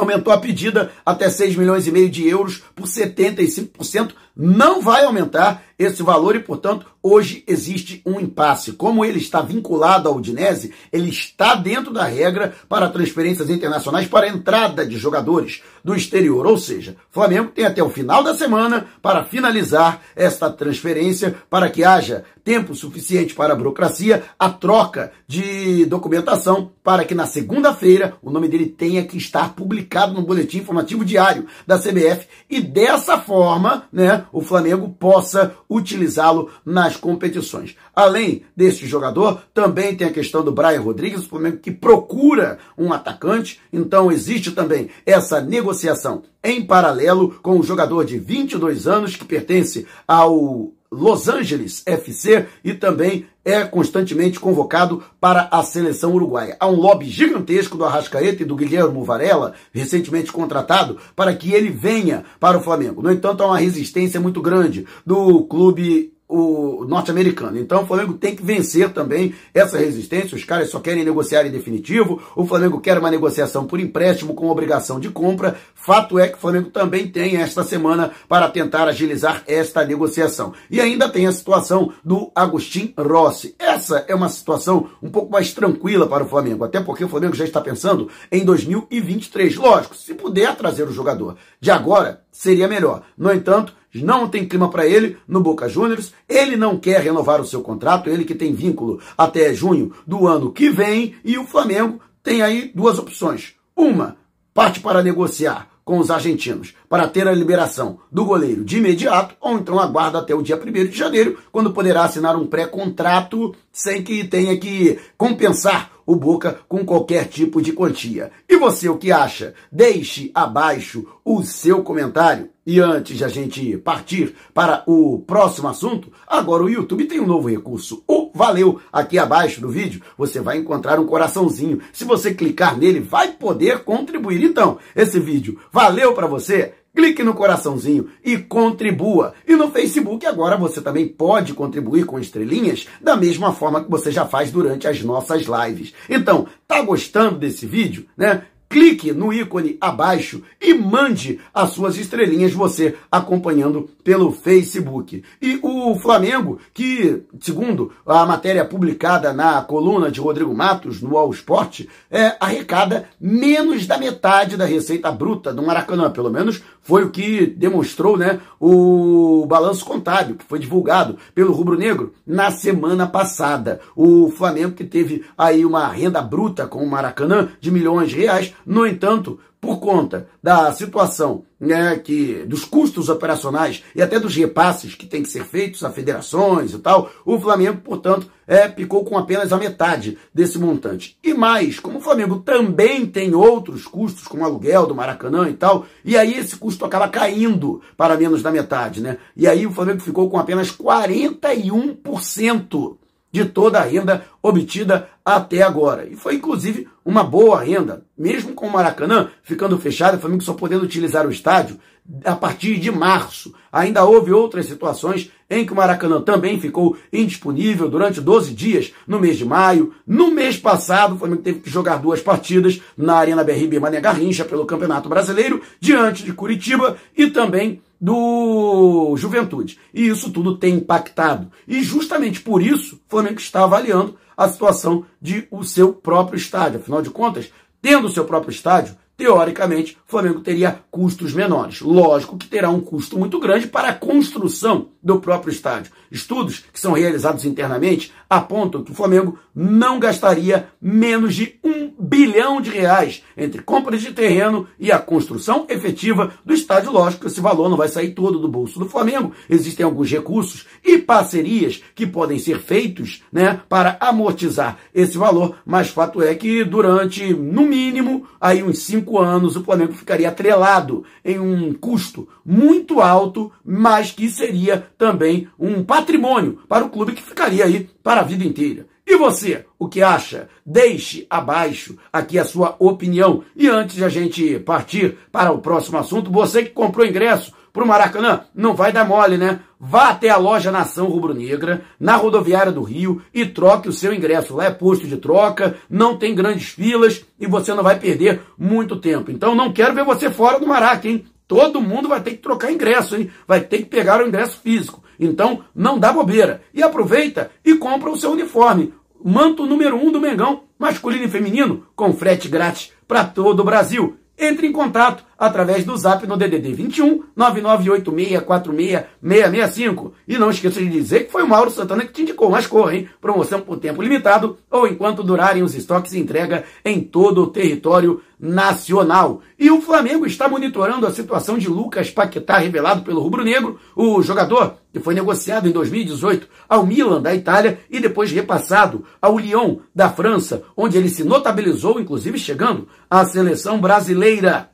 aumentou 0.00 0.32
a 0.32 0.38
pedida 0.38 0.90
até 1.04 1.28
6 1.28 1.56
milhões 1.56 1.86
e 1.86 1.92
meio 1.92 2.08
de 2.08 2.26
euros 2.28 2.62
por 2.74 2.86
75%, 2.86 4.12
não 4.36 4.80
vai 4.80 5.04
aumentar 5.04 5.62
esse 5.80 6.02
valor 6.02 6.36
e, 6.36 6.40
portanto, 6.40 6.84
hoje 7.02 7.42
existe 7.46 8.02
um 8.04 8.20
impasse. 8.20 8.72
Como 8.72 9.02
ele 9.02 9.18
está 9.18 9.40
vinculado 9.40 10.10
ao 10.10 10.16
Udinese, 10.16 10.74
ele 10.92 11.08
está 11.08 11.54
dentro 11.54 11.90
da 11.90 12.04
regra 12.04 12.54
para 12.68 12.90
transferências 12.90 13.48
internacionais 13.48 14.06
para 14.06 14.28
entrada 14.28 14.86
de 14.86 14.98
jogadores 14.98 15.62
do 15.82 15.94
exterior. 15.94 16.46
Ou 16.46 16.58
seja, 16.58 16.96
Flamengo 17.10 17.50
tem 17.54 17.64
até 17.64 17.82
o 17.82 17.88
final 17.88 18.22
da 18.22 18.34
semana 18.34 18.88
para 19.00 19.24
finalizar 19.24 20.02
esta 20.14 20.50
transferência 20.50 21.34
para 21.48 21.70
que 21.70 21.82
haja 21.82 22.26
tempo 22.44 22.74
suficiente 22.74 23.34
para 23.34 23.52
a 23.52 23.56
burocracia, 23.56 24.24
a 24.38 24.48
troca 24.50 25.12
de 25.26 25.84
documentação 25.86 26.72
para 26.82 27.04
que 27.04 27.14
na 27.14 27.26
segunda-feira 27.26 28.14
o 28.22 28.30
nome 28.30 28.48
dele 28.48 28.66
tenha 28.66 29.04
que 29.04 29.16
estar 29.16 29.54
publicado 29.54 30.14
no 30.14 30.22
boletim 30.22 30.58
informativo 30.58 31.04
diário 31.04 31.46
da 31.66 31.78
CBF 31.78 32.26
e 32.48 32.60
dessa 32.60 33.18
forma, 33.18 33.84
né, 33.92 34.24
o 34.32 34.40
Flamengo 34.40 34.88
possa 34.98 35.54
utilizá-lo 35.70 36.50
nas 36.66 36.96
competições. 36.96 37.76
Além 37.94 38.42
desse 38.56 38.86
jogador, 38.86 39.42
também 39.54 39.94
tem 39.94 40.08
a 40.08 40.12
questão 40.12 40.42
do 40.42 40.50
Brian 40.50 40.80
Rodrigues, 40.80 41.24
o 41.24 41.28
Flamengo 41.28 41.58
que 41.58 41.70
procura 41.70 42.58
um 42.76 42.92
atacante, 42.92 43.60
então 43.72 44.10
existe 44.10 44.50
também 44.50 44.90
essa 45.06 45.40
negociação 45.40 46.22
em 46.42 46.66
paralelo 46.66 47.38
com 47.42 47.58
o 47.58 47.62
jogador 47.62 48.04
de 48.04 48.18
22 48.18 48.88
anos 48.88 49.14
que 49.14 49.24
pertence 49.24 49.86
ao 50.08 50.72
Los 50.90 51.28
Angeles 51.28 51.82
FC 51.86 52.46
e 52.64 52.74
também 52.74 53.26
é 53.44 53.62
constantemente 53.64 54.40
convocado 54.40 55.02
para 55.20 55.48
a 55.50 55.62
seleção 55.62 56.12
uruguaia. 56.12 56.56
Há 56.58 56.68
um 56.68 56.74
lobby 56.74 57.06
gigantesco 57.06 57.76
do 57.76 57.84
Arrascaeta 57.84 58.42
e 58.42 58.46
do 58.46 58.56
Guilherme 58.56 59.04
Varela, 59.04 59.54
recentemente 59.72 60.32
contratado, 60.32 60.98
para 61.14 61.34
que 61.34 61.52
ele 61.52 61.70
venha 61.70 62.24
para 62.38 62.58
o 62.58 62.60
Flamengo. 62.60 63.02
No 63.02 63.12
entanto, 63.12 63.42
há 63.42 63.46
uma 63.46 63.58
resistência 63.58 64.20
muito 64.20 64.42
grande 64.42 64.86
do 65.06 65.44
clube 65.44 66.12
o 66.30 66.84
norte-americano. 66.84 67.58
Então 67.58 67.82
o 67.82 67.86
Flamengo 67.86 68.14
tem 68.14 68.36
que 68.36 68.42
vencer 68.42 68.92
também 68.92 69.34
essa 69.52 69.76
resistência. 69.76 70.36
Os 70.36 70.44
caras 70.44 70.70
só 70.70 70.78
querem 70.78 71.04
negociar 71.04 71.44
em 71.44 71.50
definitivo. 71.50 72.22
O 72.36 72.46
Flamengo 72.46 72.80
quer 72.80 72.96
uma 72.98 73.10
negociação 73.10 73.66
por 73.66 73.80
empréstimo 73.80 74.32
com 74.34 74.48
obrigação 74.48 75.00
de 75.00 75.10
compra. 75.10 75.56
Fato 75.74 76.18
é 76.18 76.28
que 76.28 76.36
o 76.36 76.40
Flamengo 76.40 76.70
também 76.70 77.08
tem 77.08 77.38
esta 77.38 77.64
semana 77.64 78.12
para 78.28 78.48
tentar 78.48 78.86
agilizar 78.86 79.42
esta 79.46 79.84
negociação. 79.84 80.52
E 80.70 80.80
ainda 80.80 81.08
tem 81.08 81.26
a 81.26 81.32
situação 81.32 81.92
do 82.04 82.30
Agustin 82.34 82.94
Rossi. 82.96 83.56
Essa 83.58 84.04
é 84.06 84.14
uma 84.14 84.28
situação 84.28 84.88
um 85.02 85.10
pouco 85.10 85.32
mais 85.32 85.52
tranquila 85.52 86.06
para 86.06 86.24
o 86.24 86.28
Flamengo, 86.28 86.64
até 86.64 86.80
porque 86.80 87.04
o 87.04 87.08
Flamengo 87.08 87.34
já 87.34 87.44
está 87.44 87.60
pensando 87.60 88.08
em 88.30 88.44
2023. 88.44 89.56
Lógico, 89.56 89.96
se 89.96 90.14
puder 90.14 90.54
trazer 90.54 90.84
o 90.84 90.92
jogador 90.92 91.36
de 91.60 91.70
agora, 91.70 92.22
seria 92.30 92.68
melhor. 92.68 93.02
No 93.16 93.32
entanto, 93.32 93.74
não 93.94 94.28
tem 94.28 94.46
clima 94.46 94.70
para 94.70 94.86
ele 94.86 95.16
no 95.26 95.40
Boca 95.40 95.68
Juniors, 95.68 96.12
ele 96.28 96.56
não 96.56 96.78
quer 96.78 97.00
renovar 97.00 97.40
o 97.40 97.46
seu 97.46 97.60
contrato, 97.60 98.08
ele 98.08 98.24
que 98.24 98.34
tem 98.34 98.54
vínculo 98.54 99.00
até 99.16 99.52
junho 99.52 99.92
do 100.06 100.26
ano 100.26 100.52
que 100.52 100.70
vem, 100.70 101.14
e 101.24 101.36
o 101.36 101.46
Flamengo 101.46 102.00
tem 102.22 102.42
aí 102.42 102.70
duas 102.74 102.98
opções. 102.98 103.54
Uma, 103.74 104.16
parte 104.54 104.80
para 104.80 105.02
negociar 105.02 105.68
com 105.84 105.98
os 105.98 106.10
argentinos 106.10 106.74
para 106.90 107.06
ter 107.06 107.28
a 107.28 107.32
liberação 107.32 108.00
do 108.10 108.24
goleiro 108.24 108.64
de 108.64 108.78
imediato, 108.78 109.36
ou 109.40 109.56
então 109.56 109.78
aguarda 109.78 110.18
até 110.18 110.34
o 110.34 110.42
dia 110.42 110.60
1 110.60 110.88
de 110.88 110.98
janeiro, 110.98 111.38
quando 111.52 111.72
poderá 111.72 112.02
assinar 112.02 112.34
um 112.34 112.48
pré-contrato 112.48 113.54
sem 113.72 114.02
que 114.02 114.24
tenha 114.24 114.58
que 114.58 114.98
compensar 115.16 115.92
o 116.04 116.16
Boca 116.16 116.58
com 116.68 116.84
qualquer 116.84 117.28
tipo 117.28 117.62
de 117.62 117.72
quantia. 117.72 118.32
E 118.48 118.56
você 118.56 118.88
o 118.88 118.96
que 118.96 119.12
acha? 119.12 119.54
Deixe 119.70 120.32
abaixo 120.34 121.06
o 121.24 121.44
seu 121.44 121.84
comentário. 121.84 122.48
E 122.66 122.80
antes 122.80 123.16
de 123.16 123.24
a 123.24 123.28
gente 123.28 123.76
partir 123.78 124.34
para 124.52 124.82
o 124.86 125.20
próximo 125.20 125.68
assunto, 125.68 126.12
agora 126.26 126.64
o 126.64 126.68
YouTube 126.68 127.04
tem 127.04 127.20
um 127.20 127.26
novo 127.26 127.48
recurso, 127.48 128.02
o 128.08 128.30
Valeu. 128.34 128.80
Aqui 128.92 129.18
abaixo 129.18 129.60
do 129.60 129.68
vídeo 129.68 130.02
você 130.16 130.40
vai 130.40 130.58
encontrar 130.58 130.98
um 130.98 131.06
coraçãozinho. 131.06 131.80
Se 131.92 132.04
você 132.04 132.34
clicar 132.34 132.76
nele, 132.76 133.00
vai 133.00 133.32
poder 133.32 133.84
contribuir. 133.84 134.42
Então, 134.42 134.78
esse 134.94 135.18
vídeo 135.18 135.58
valeu 135.72 136.12
para 136.12 136.26
você? 136.26 136.74
Clique 137.00 137.22
no 137.22 137.32
coraçãozinho 137.32 138.10
e 138.22 138.36
contribua. 138.36 139.32
E 139.48 139.56
no 139.56 139.70
Facebook 139.70 140.26
agora 140.26 140.54
você 140.54 140.82
também 140.82 141.08
pode 141.08 141.54
contribuir 141.54 142.04
com 142.04 142.20
estrelinhas 142.20 142.86
da 143.00 143.16
mesma 143.16 143.54
forma 143.54 143.82
que 143.82 143.90
você 143.90 144.12
já 144.12 144.26
faz 144.26 144.52
durante 144.52 144.86
as 144.86 145.02
nossas 145.02 145.46
lives. 145.46 145.94
Então, 146.10 146.46
tá 146.68 146.82
gostando 146.82 147.38
desse 147.38 147.64
vídeo, 147.64 148.06
né? 148.14 148.42
Clique 148.70 149.12
no 149.12 149.32
ícone 149.32 149.76
abaixo 149.80 150.42
e 150.60 150.72
mande 150.72 151.40
as 151.52 151.70
suas 151.70 151.98
estrelinhas 151.98 152.52
você 152.52 152.94
acompanhando 153.10 153.90
pelo 154.04 154.30
Facebook. 154.30 155.24
E 155.42 155.58
o 155.60 155.96
Flamengo, 155.96 156.60
que, 156.72 157.24
segundo 157.40 157.92
a 158.06 158.24
matéria 158.24 158.64
publicada 158.64 159.32
na 159.32 159.60
coluna 159.60 160.08
de 160.08 160.20
Rodrigo 160.20 160.54
Matos 160.54 161.02
no 161.02 161.18
All 161.18 161.32
Sport, 161.32 161.86
é, 162.08 162.36
arrecada 162.38 163.08
menos 163.20 163.88
da 163.88 163.98
metade 163.98 164.56
da 164.56 164.64
receita 164.64 165.10
bruta 165.10 165.52
do 165.52 165.64
Maracanã, 165.64 166.08
pelo 166.08 166.30
menos 166.30 166.62
foi 166.82 167.04
o 167.04 167.10
que 167.10 167.46
demonstrou 167.46 168.16
né, 168.16 168.40
o 168.58 169.44
balanço 169.46 169.84
contábil, 169.84 170.36
que 170.36 170.44
foi 170.44 170.58
divulgado 170.58 171.16
pelo 171.34 171.52
Rubro 171.52 171.76
Negro 171.76 172.14
na 172.26 172.50
semana 172.50 173.06
passada. 173.06 173.80
O 173.94 174.30
Flamengo 174.30 174.74
que 174.74 174.84
teve 174.84 175.24
aí 175.36 175.64
uma 175.64 175.86
renda 175.88 176.22
bruta 176.22 176.66
com 176.66 176.82
o 176.82 176.90
Maracanã 176.90 177.48
de 177.60 177.70
milhões 177.70 178.10
de 178.10 178.16
reais, 178.16 178.54
no 178.64 178.86
entanto, 178.86 179.38
por 179.60 179.78
conta 179.78 180.26
da 180.42 180.72
situação 180.72 181.44
né, 181.60 181.98
que 181.98 182.44
dos 182.46 182.64
custos 182.64 183.10
operacionais 183.10 183.84
e 183.94 184.00
até 184.00 184.18
dos 184.18 184.34
repasses 184.34 184.94
que 184.94 185.04
tem 185.04 185.22
que 185.22 185.28
ser 185.28 185.44
feitos 185.44 185.84
a 185.84 185.90
federações 185.90 186.72
e 186.72 186.78
tal, 186.78 187.10
o 187.26 187.38
Flamengo, 187.38 187.82
portanto, 187.82 188.26
é, 188.46 188.70
ficou 188.70 189.04
com 189.04 189.18
apenas 189.18 189.52
a 189.52 189.58
metade 189.58 190.16
desse 190.32 190.58
montante. 190.58 191.18
E 191.22 191.34
mais, 191.34 191.78
como 191.78 191.98
o 191.98 192.00
Flamengo 192.00 192.38
também 192.38 193.04
tem 193.04 193.34
outros 193.34 193.86
custos, 193.86 194.26
como 194.26 194.42
aluguel 194.44 194.86
do 194.86 194.94
Maracanã 194.94 195.50
e 195.50 195.54
tal, 195.54 195.84
e 196.02 196.16
aí 196.16 196.38
esse 196.38 196.56
custo 196.56 196.86
acaba 196.86 197.08
caindo 197.08 197.82
para 197.96 198.16
menos 198.16 198.42
da 198.42 198.50
metade, 198.50 199.02
né? 199.02 199.18
E 199.36 199.46
aí 199.46 199.66
o 199.66 199.72
Flamengo 199.72 200.00
ficou 200.00 200.30
com 200.30 200.38
apenas 200.38 200.72
41% 200.72 202.96
de 203.32 203.44
toda 203.44 203.78
a 203.78 203.84
renda 203.84 204.24
obtida 204.42 205.08
até 205.24 205.62
agora. 205.62 206.06
E 206.06 206.16
foi 206.16 206.34
inclusive 206.34 206.88
uma 207.04 207.22
boa 207.22 207.62
renda, 207.62 208.02
mesmo 208.16 208.52
com 208.52 208.66
o 208.66 208.72
Maracanã 208.72 209.30
ficando 209.42 209.78
fechado, 209.78 210.16
o 210.16 210.20
Flamengo 210.20 210.42
só 210.42 210.54
podendo 210.54 210.84
utilizar 210.84 211.26
o 211.26 211.30
estádio 211.30 211.78
a 212.24 212.34
partir 212.34 212.78
de 212.78 212.90
março. 212.90 213.54
Ainda 213.72 214.04
houve 214.04 214.32
outras 214.32 214.66
situações 214.66 215.30
em 215.48 215.64
que 215.64 215.72
o 215.72 215.76
Maracanã 215.76 216.20
também 216.20 216.60
ficou 216.60 216.96
indisponível 217.12 217.88
durante 217.88 218.20
12 218.20 218.52
dias 218.52 218.92
no 219.06 219.20
mês 219.20 219.36
de 219.38 219.44
maio. 219.44 219.94
No 220.06 220.30
mês 220.30 220.56
passado, 220.56 221.14
o 221.14 221.18
Flamengo 221.18 221.42
teve 221.42 221.60
que 221.60 221.70
jogar 221.70 221.98
duas 221.98 222.20
partidas 222.20 222.80
na 222.96 223.14
Arena 223.16 223.44
BRB 223.44 223.78
Mané 223.78 224.00
Garrincha 224.00 224.44
pelo 224.44 224.66
Campeonato 224.66 225.08
Brasileiro, 225.08 225.60
diante 225.80 226.24
de 226.24 226.32
Curitiba 226.32 226.96
e 227.16 227.28
também 227.28 227.80
do 228.00 229.14
Juventude. 229.16 229.78
E 229.92 230.08
isso 230.08 230.30
tudo 230.30 230.56
tem 230.56 230.76
impactado. 230.76 231.50
E 231.68 231.82
justamente 231.82 232.40
por 232.40 232.62
isso, 232.62 232.96
o 232.96 233.00
Flamengo 233.08 233.38
está 233.38 233.64
avaliando 233.64 234.16
a 234.36 234.48
situação 234.48 235.04
de 235.20 235.46
o 235.50 235.62
seu 235.62 235.92
próprio 235.92 236.38
estádio. 236.38 236.80
Afinal 236.80 237.02
de 237.02 237.10
contas, 237.10 237.52
tendo 237.82 238.06
o 238.06 238.10
seu 238.10 238.24
próprio 238.24 238.52
estádio, 238.52 238.96
teoricamente, 239.20 239.98
o 240.08 240.10
Flamengo 240.10 240.40
teria 240.40 240.80
custos 240.90 241.34
menores. 241.34 241.82
Lógico 241.82 242.38
que 242.38 242.48
terá 242.48 242.70
um 242.70 242.80
custo 242.80 243.18
muito 243.18 243.38
grande 243.38 243.66
para 243.66 243.88
a 243.88 243.94
construção 243.94 244.88
do 245.02 245.20
próprio 245.20 245.52
estádio. 245.52 245.92
Estudos 246.10 246.64
que 246.72 246.80
são 246.80 246.92
realizados 246.92 247.44
internamente 247.44 248.12
apontam 248.28 248.82
que 248.82 248.90
o 248.90 248.94
Flamengo 248.94 249.38
não 249.54 250.00
gastaria 250.00 250.68
menos 250.80 251.34
de 251.34 251.58
um 251.62 251.92
bilhão 251.98 252.60
de 252.60 252.70
reais 252.70 253.22
entre 253.36 253.62
compras 253.62 254.00
de 254.00 254.12
terreno 254.12 254.66
e 254.78 254.90
a 254.90 254.98
construção 254.98 255.66
efetiva 255.68 256.32
do 256.44 256.52
estádio. 256.52 256.90
Lógico 256.90 257.22
que 257.22 257.28
esse 257.28 257.40
valor 257.40 257.68
não 257.68 257.76
vai 257.76 257.88
sair 257.88 258.10
todo 258.10 258.38
do 258.38 258.48
bolso 258.48 258.78
do 258.78 258.88
Flamengo. 258.88 259.32
Existem 259.48 259.84
alguns 259.84 260.10
recursos 260.10 260.66
e 260.84 260.98
parcerias 260.98 261.82
que 261.94 262.06
podem 262.06 262.38
ser 262.38 262.58
feitos 262.58 263.22
né, 263.32 263.60
para 263.68 263.96
amortizar 264.00 264.78
esse 264.94 265.16
valor, 265.16 265.56
mas 265.64 265.90
fato 265.90 266.22
é 266.22 266.34
que 266.34 266.64
durante, 266.64 267.32
no 267.34 267.62
mínimo, 267.62 268.26
aí 268.40 268.62
uns 268.62 268.80
cinco 268.80 269.09
anos, 269.18 269.56
o 269.56 269.64
Flamengo 269.64 269.92
ficaria 269.92 270.28
atrelado 270.28 271.04
em 271.24 271.38
um 271.38 271.72
custo 271.72 272.28
muito 272.44 273.00
alto, 273.00 273.52
mas 273.64 274.12
que 274.12 274.28
seria 274.28 274.86
também 274.96 275.48
um 275.58 275.82
patrimônio 275.82 276.60
para 276.68 276.84
o 276.84 276.90
clube 276.90 277.12
que 277.12 277.22
ficaria 277.22 277.64
aí 277.64 277.88
para 278.02 278.20
a 278.20 278.24
vida 278.24 278.44
inteira. 278.44 278.86
E 279.06 279.16
você, 279.16 279.64
o 279.76 279.88
que 279.88 280.02
acha? 280.02 280.48
Deixe 280.64 281.26
abaixo 281.28 281.98
aqui 282.12 282.38
a 282.38 282.44
sua 282.44 282.76
opinião. 282.78 283.42
E 283.56 283.66
antes 283.66 283.96
de 283.96 284.04
a 284.04 284.08
gente 284.08 284.60
partir 284.60 285.18
para 285.32 285.50
o 285.50 285.58
próximo 285.58 285.98
assunto, 285.98 286.30
você 286.30 286.62
que 286.62 286.70
comprou 286.70 287.04
ingresso 287.04 287.52
para 287.72 287.84
o 287.84 287.86
Maracanã, 287.86 288.42
não 288.54 288.74
vai 288.74 288.92
dar 288.92 289.06
mole, 289.06 289.38
né? 289.38 289.60
Vá 289.78 290.10
até 290.10 290.28
a 290.28 290.36
loja 290.36 290.70
Nação 290.70 291.06
Rubro-Negra, 291.06 291.82
na 291.98 292.16
rodoviária 292.16 292.70
do 292.70 292.82
Rio, 292.82 293.22
e 293.32 293.46
troque 293.46 293.88
o 293.88 293.92
seu 293.92 294.12
ingresso. 294.12 294.54
Lá 294.54 294.66
é 294.66 294.70
posto 294.70 295.06
de 295.06 295.16
troca, 295.16 295.76
não 295.88 296.16
tem 296.16 296.34
grandes 296.34 296.68
filas 296.68 297.24
e 297.38 297.46
você 297.46 297.72
não 297.72 297.82
vai 297.82 297.98
perder 297.98 298.42
muito 298.58 298.96
tempo. 298.96 299.30
Então 299.30 299.54
não 299.54 299.72
quero 299.72 299.94
ver 299.94 300.04
você 300.04 300.30
fora 300.30 300.60
do 300.60 300.66
Maraca, 300.66 301.08
hein? 301.08 301.24
Todo 301.48 301.80
mundo 301.80 302.08
vai 302.08 302.20
ter 302.20 302.32
que 302.32 302.36
trocar 302.36 302.70
ingresso, 302.70 303.16
hein? 303.16 303.30
Vai 303.46 303.60
ter 303.60 303.78
que 303.78 303.86
pegar 303.86 304.22
o 304.22 304.28
ingresso 304.28 304.60
físico. 304.60 305.02
Então 305.18 305.64
não 305.74 305.98
dá 305.98 306.12
bobeira. 306.12 306.62
E 306.72 306.82
aproveita 306.82 307.50
e 307.64 307.74
compra 307.74 308.10
o 308.10 308.16
seu 308.16 308.30
uniforme. 308.30 308.94
Manto 309.22 309.66
número 309.66 309.96
1 309.96 310.06
um 310.06 310.12
do 310.12 310.20
Mengão, 310.20 310.62
masculino 310.78 311.24
e 311.24 311.28
feminino, 311.28 311.86
com 311.96 312.12
frete 312.12 312.48
grátis 312.48 312.92
para 313.06 313.24
todo 313.24 313.60
o 313.60 313.64
Brasil. 313.64 314.16
Entre 314.38 314.66
em 314.66 314.72
contato 314.72 315.24
através 315.40 315.84
do 315.86 315.96
zap 315.96 316.26
no 316.26 316.36
DDD 316.36 316.74
21 316.74 317.22
998646665. 317.36 320.12
E 320.28 320.36
não 320.36 320.50
esqueça 320.50 320.80
de 320.80 320.90
dizer 320.90 321.24
que 321.24 321.32
foi 321.32 321.42
o 321.42 321.48
Mauro 321.48 321.70
Santana 321.70 322.04
que 322.04 322.12
te 322.12 322.20
indicou, 322.20 322.50
mas 322.50 322.66
corra, 322.66 322.94
hein? 322.94 323.08
Promoção 323.22 323.62
por 323.62 323.78
tempo 323.78 324.02
limitado 324.02 324.58
ou 324.70 324.86
enquanto 324.86 325.22
durarem 325.22 325.62
os 325.62 325.74
estoques 325.74 326.12
entrega 326.12 326.64
em 326.84 327.00
todo 327.00 327.42
o 327.42 327.46
território 327.46 328.20
nacional. 328.38 329.40
E 329.58 329.70
o 329.70 329.80
Flamengo 329.80 330.26
está 330.26 330.46
monitorando 330.48 331.06
a 331.06 331.10
situação 331.10 331.58
de 331.58 331.68
Lucas 331.68 332.10
Paquetá, 332.10 332.58
revelado 332.58 333.02
pelo 333.02 333.20
Rubro 333.20 333.44
Negro, 333.44 333.78
o 333.94 334.22
jogador 334.22 334.76
que 334.92 335.00
foi 335.00 335.14
negociado 335.14 335.68
em 335.68 335.72
2018 335.72 336.48
ao 336.68 336.84
Milan 336.84 337.20
da 337.20 337.32
Itália 337.34 337.78
e 337.90 338.00
depois 338.00 338.32
repassado 338.32 339.04
ao 339.20 339.38
Lyon 339.38 339.76
da 339.94 340.10
França, 340.10 340.62
onde 340.76 340.98
ele 340.98 341.08
se 341.08 341.22
notabilizou, 341.22 342.00
inclusive 342.00 342.38
chegando 342.38 342.88
à 343.08 343.24
seleção 343.24 343.80
brasileira 343.80 344.70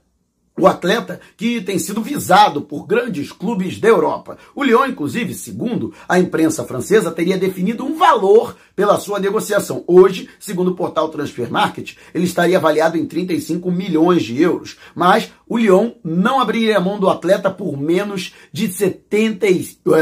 o 0.58 0.66
atleta 0.66 1.20
que 1.36 1.60
tem 1.60 1.78
sido 1.78 2.02
visado 2.02 2.62
por 2.62 2.86
grandes 2.86 3.30
clubes 3.30 3.78
da 3.78 3.88
Europa. 3.88 4.38
O 4.54 4.64
Lyon, 4.64 4.86
inclusive, 4.86 5.34
segundo 5.34 5.92
a 6.08 6.18
imprensa 6.18 6.64
francesa, 6.64 7.10
teria 7.10 7.36
definido 7.36 7.84
um 7.84 7.96
valor 7.96 8.56
pela 8.74 8.98
sua 8.98 9.18
negociação. 9.18 9.84
Hoje, 9.86 10.28
segundo 10.40 10.70
o 10.70 10.74
portal 10.74 11.08
Transfer 11.08 11.50
Market, 11.50 11.96
ele 12.14 12.24
estaria 12.24 12.56
avaliado 12.56 12.96
em 12.96 13.06
35 13.06 13.70
milhões 13.70 14.22
de 14.22 14.40
euros. 14.40 14.76
Mas 14.94 15.30
o 15.48 15.58
Lyon 15.58 15.92
não 16.02 16.40
abriria 16.40 16.78
a 16.78 16.80
mão 16.80 16.98
do 16.98 17.08
atleta 17.08 17.50
por 17.50 17.76
menos 17.76 18.32
de 18.52 18.72
70, 18.72 19.46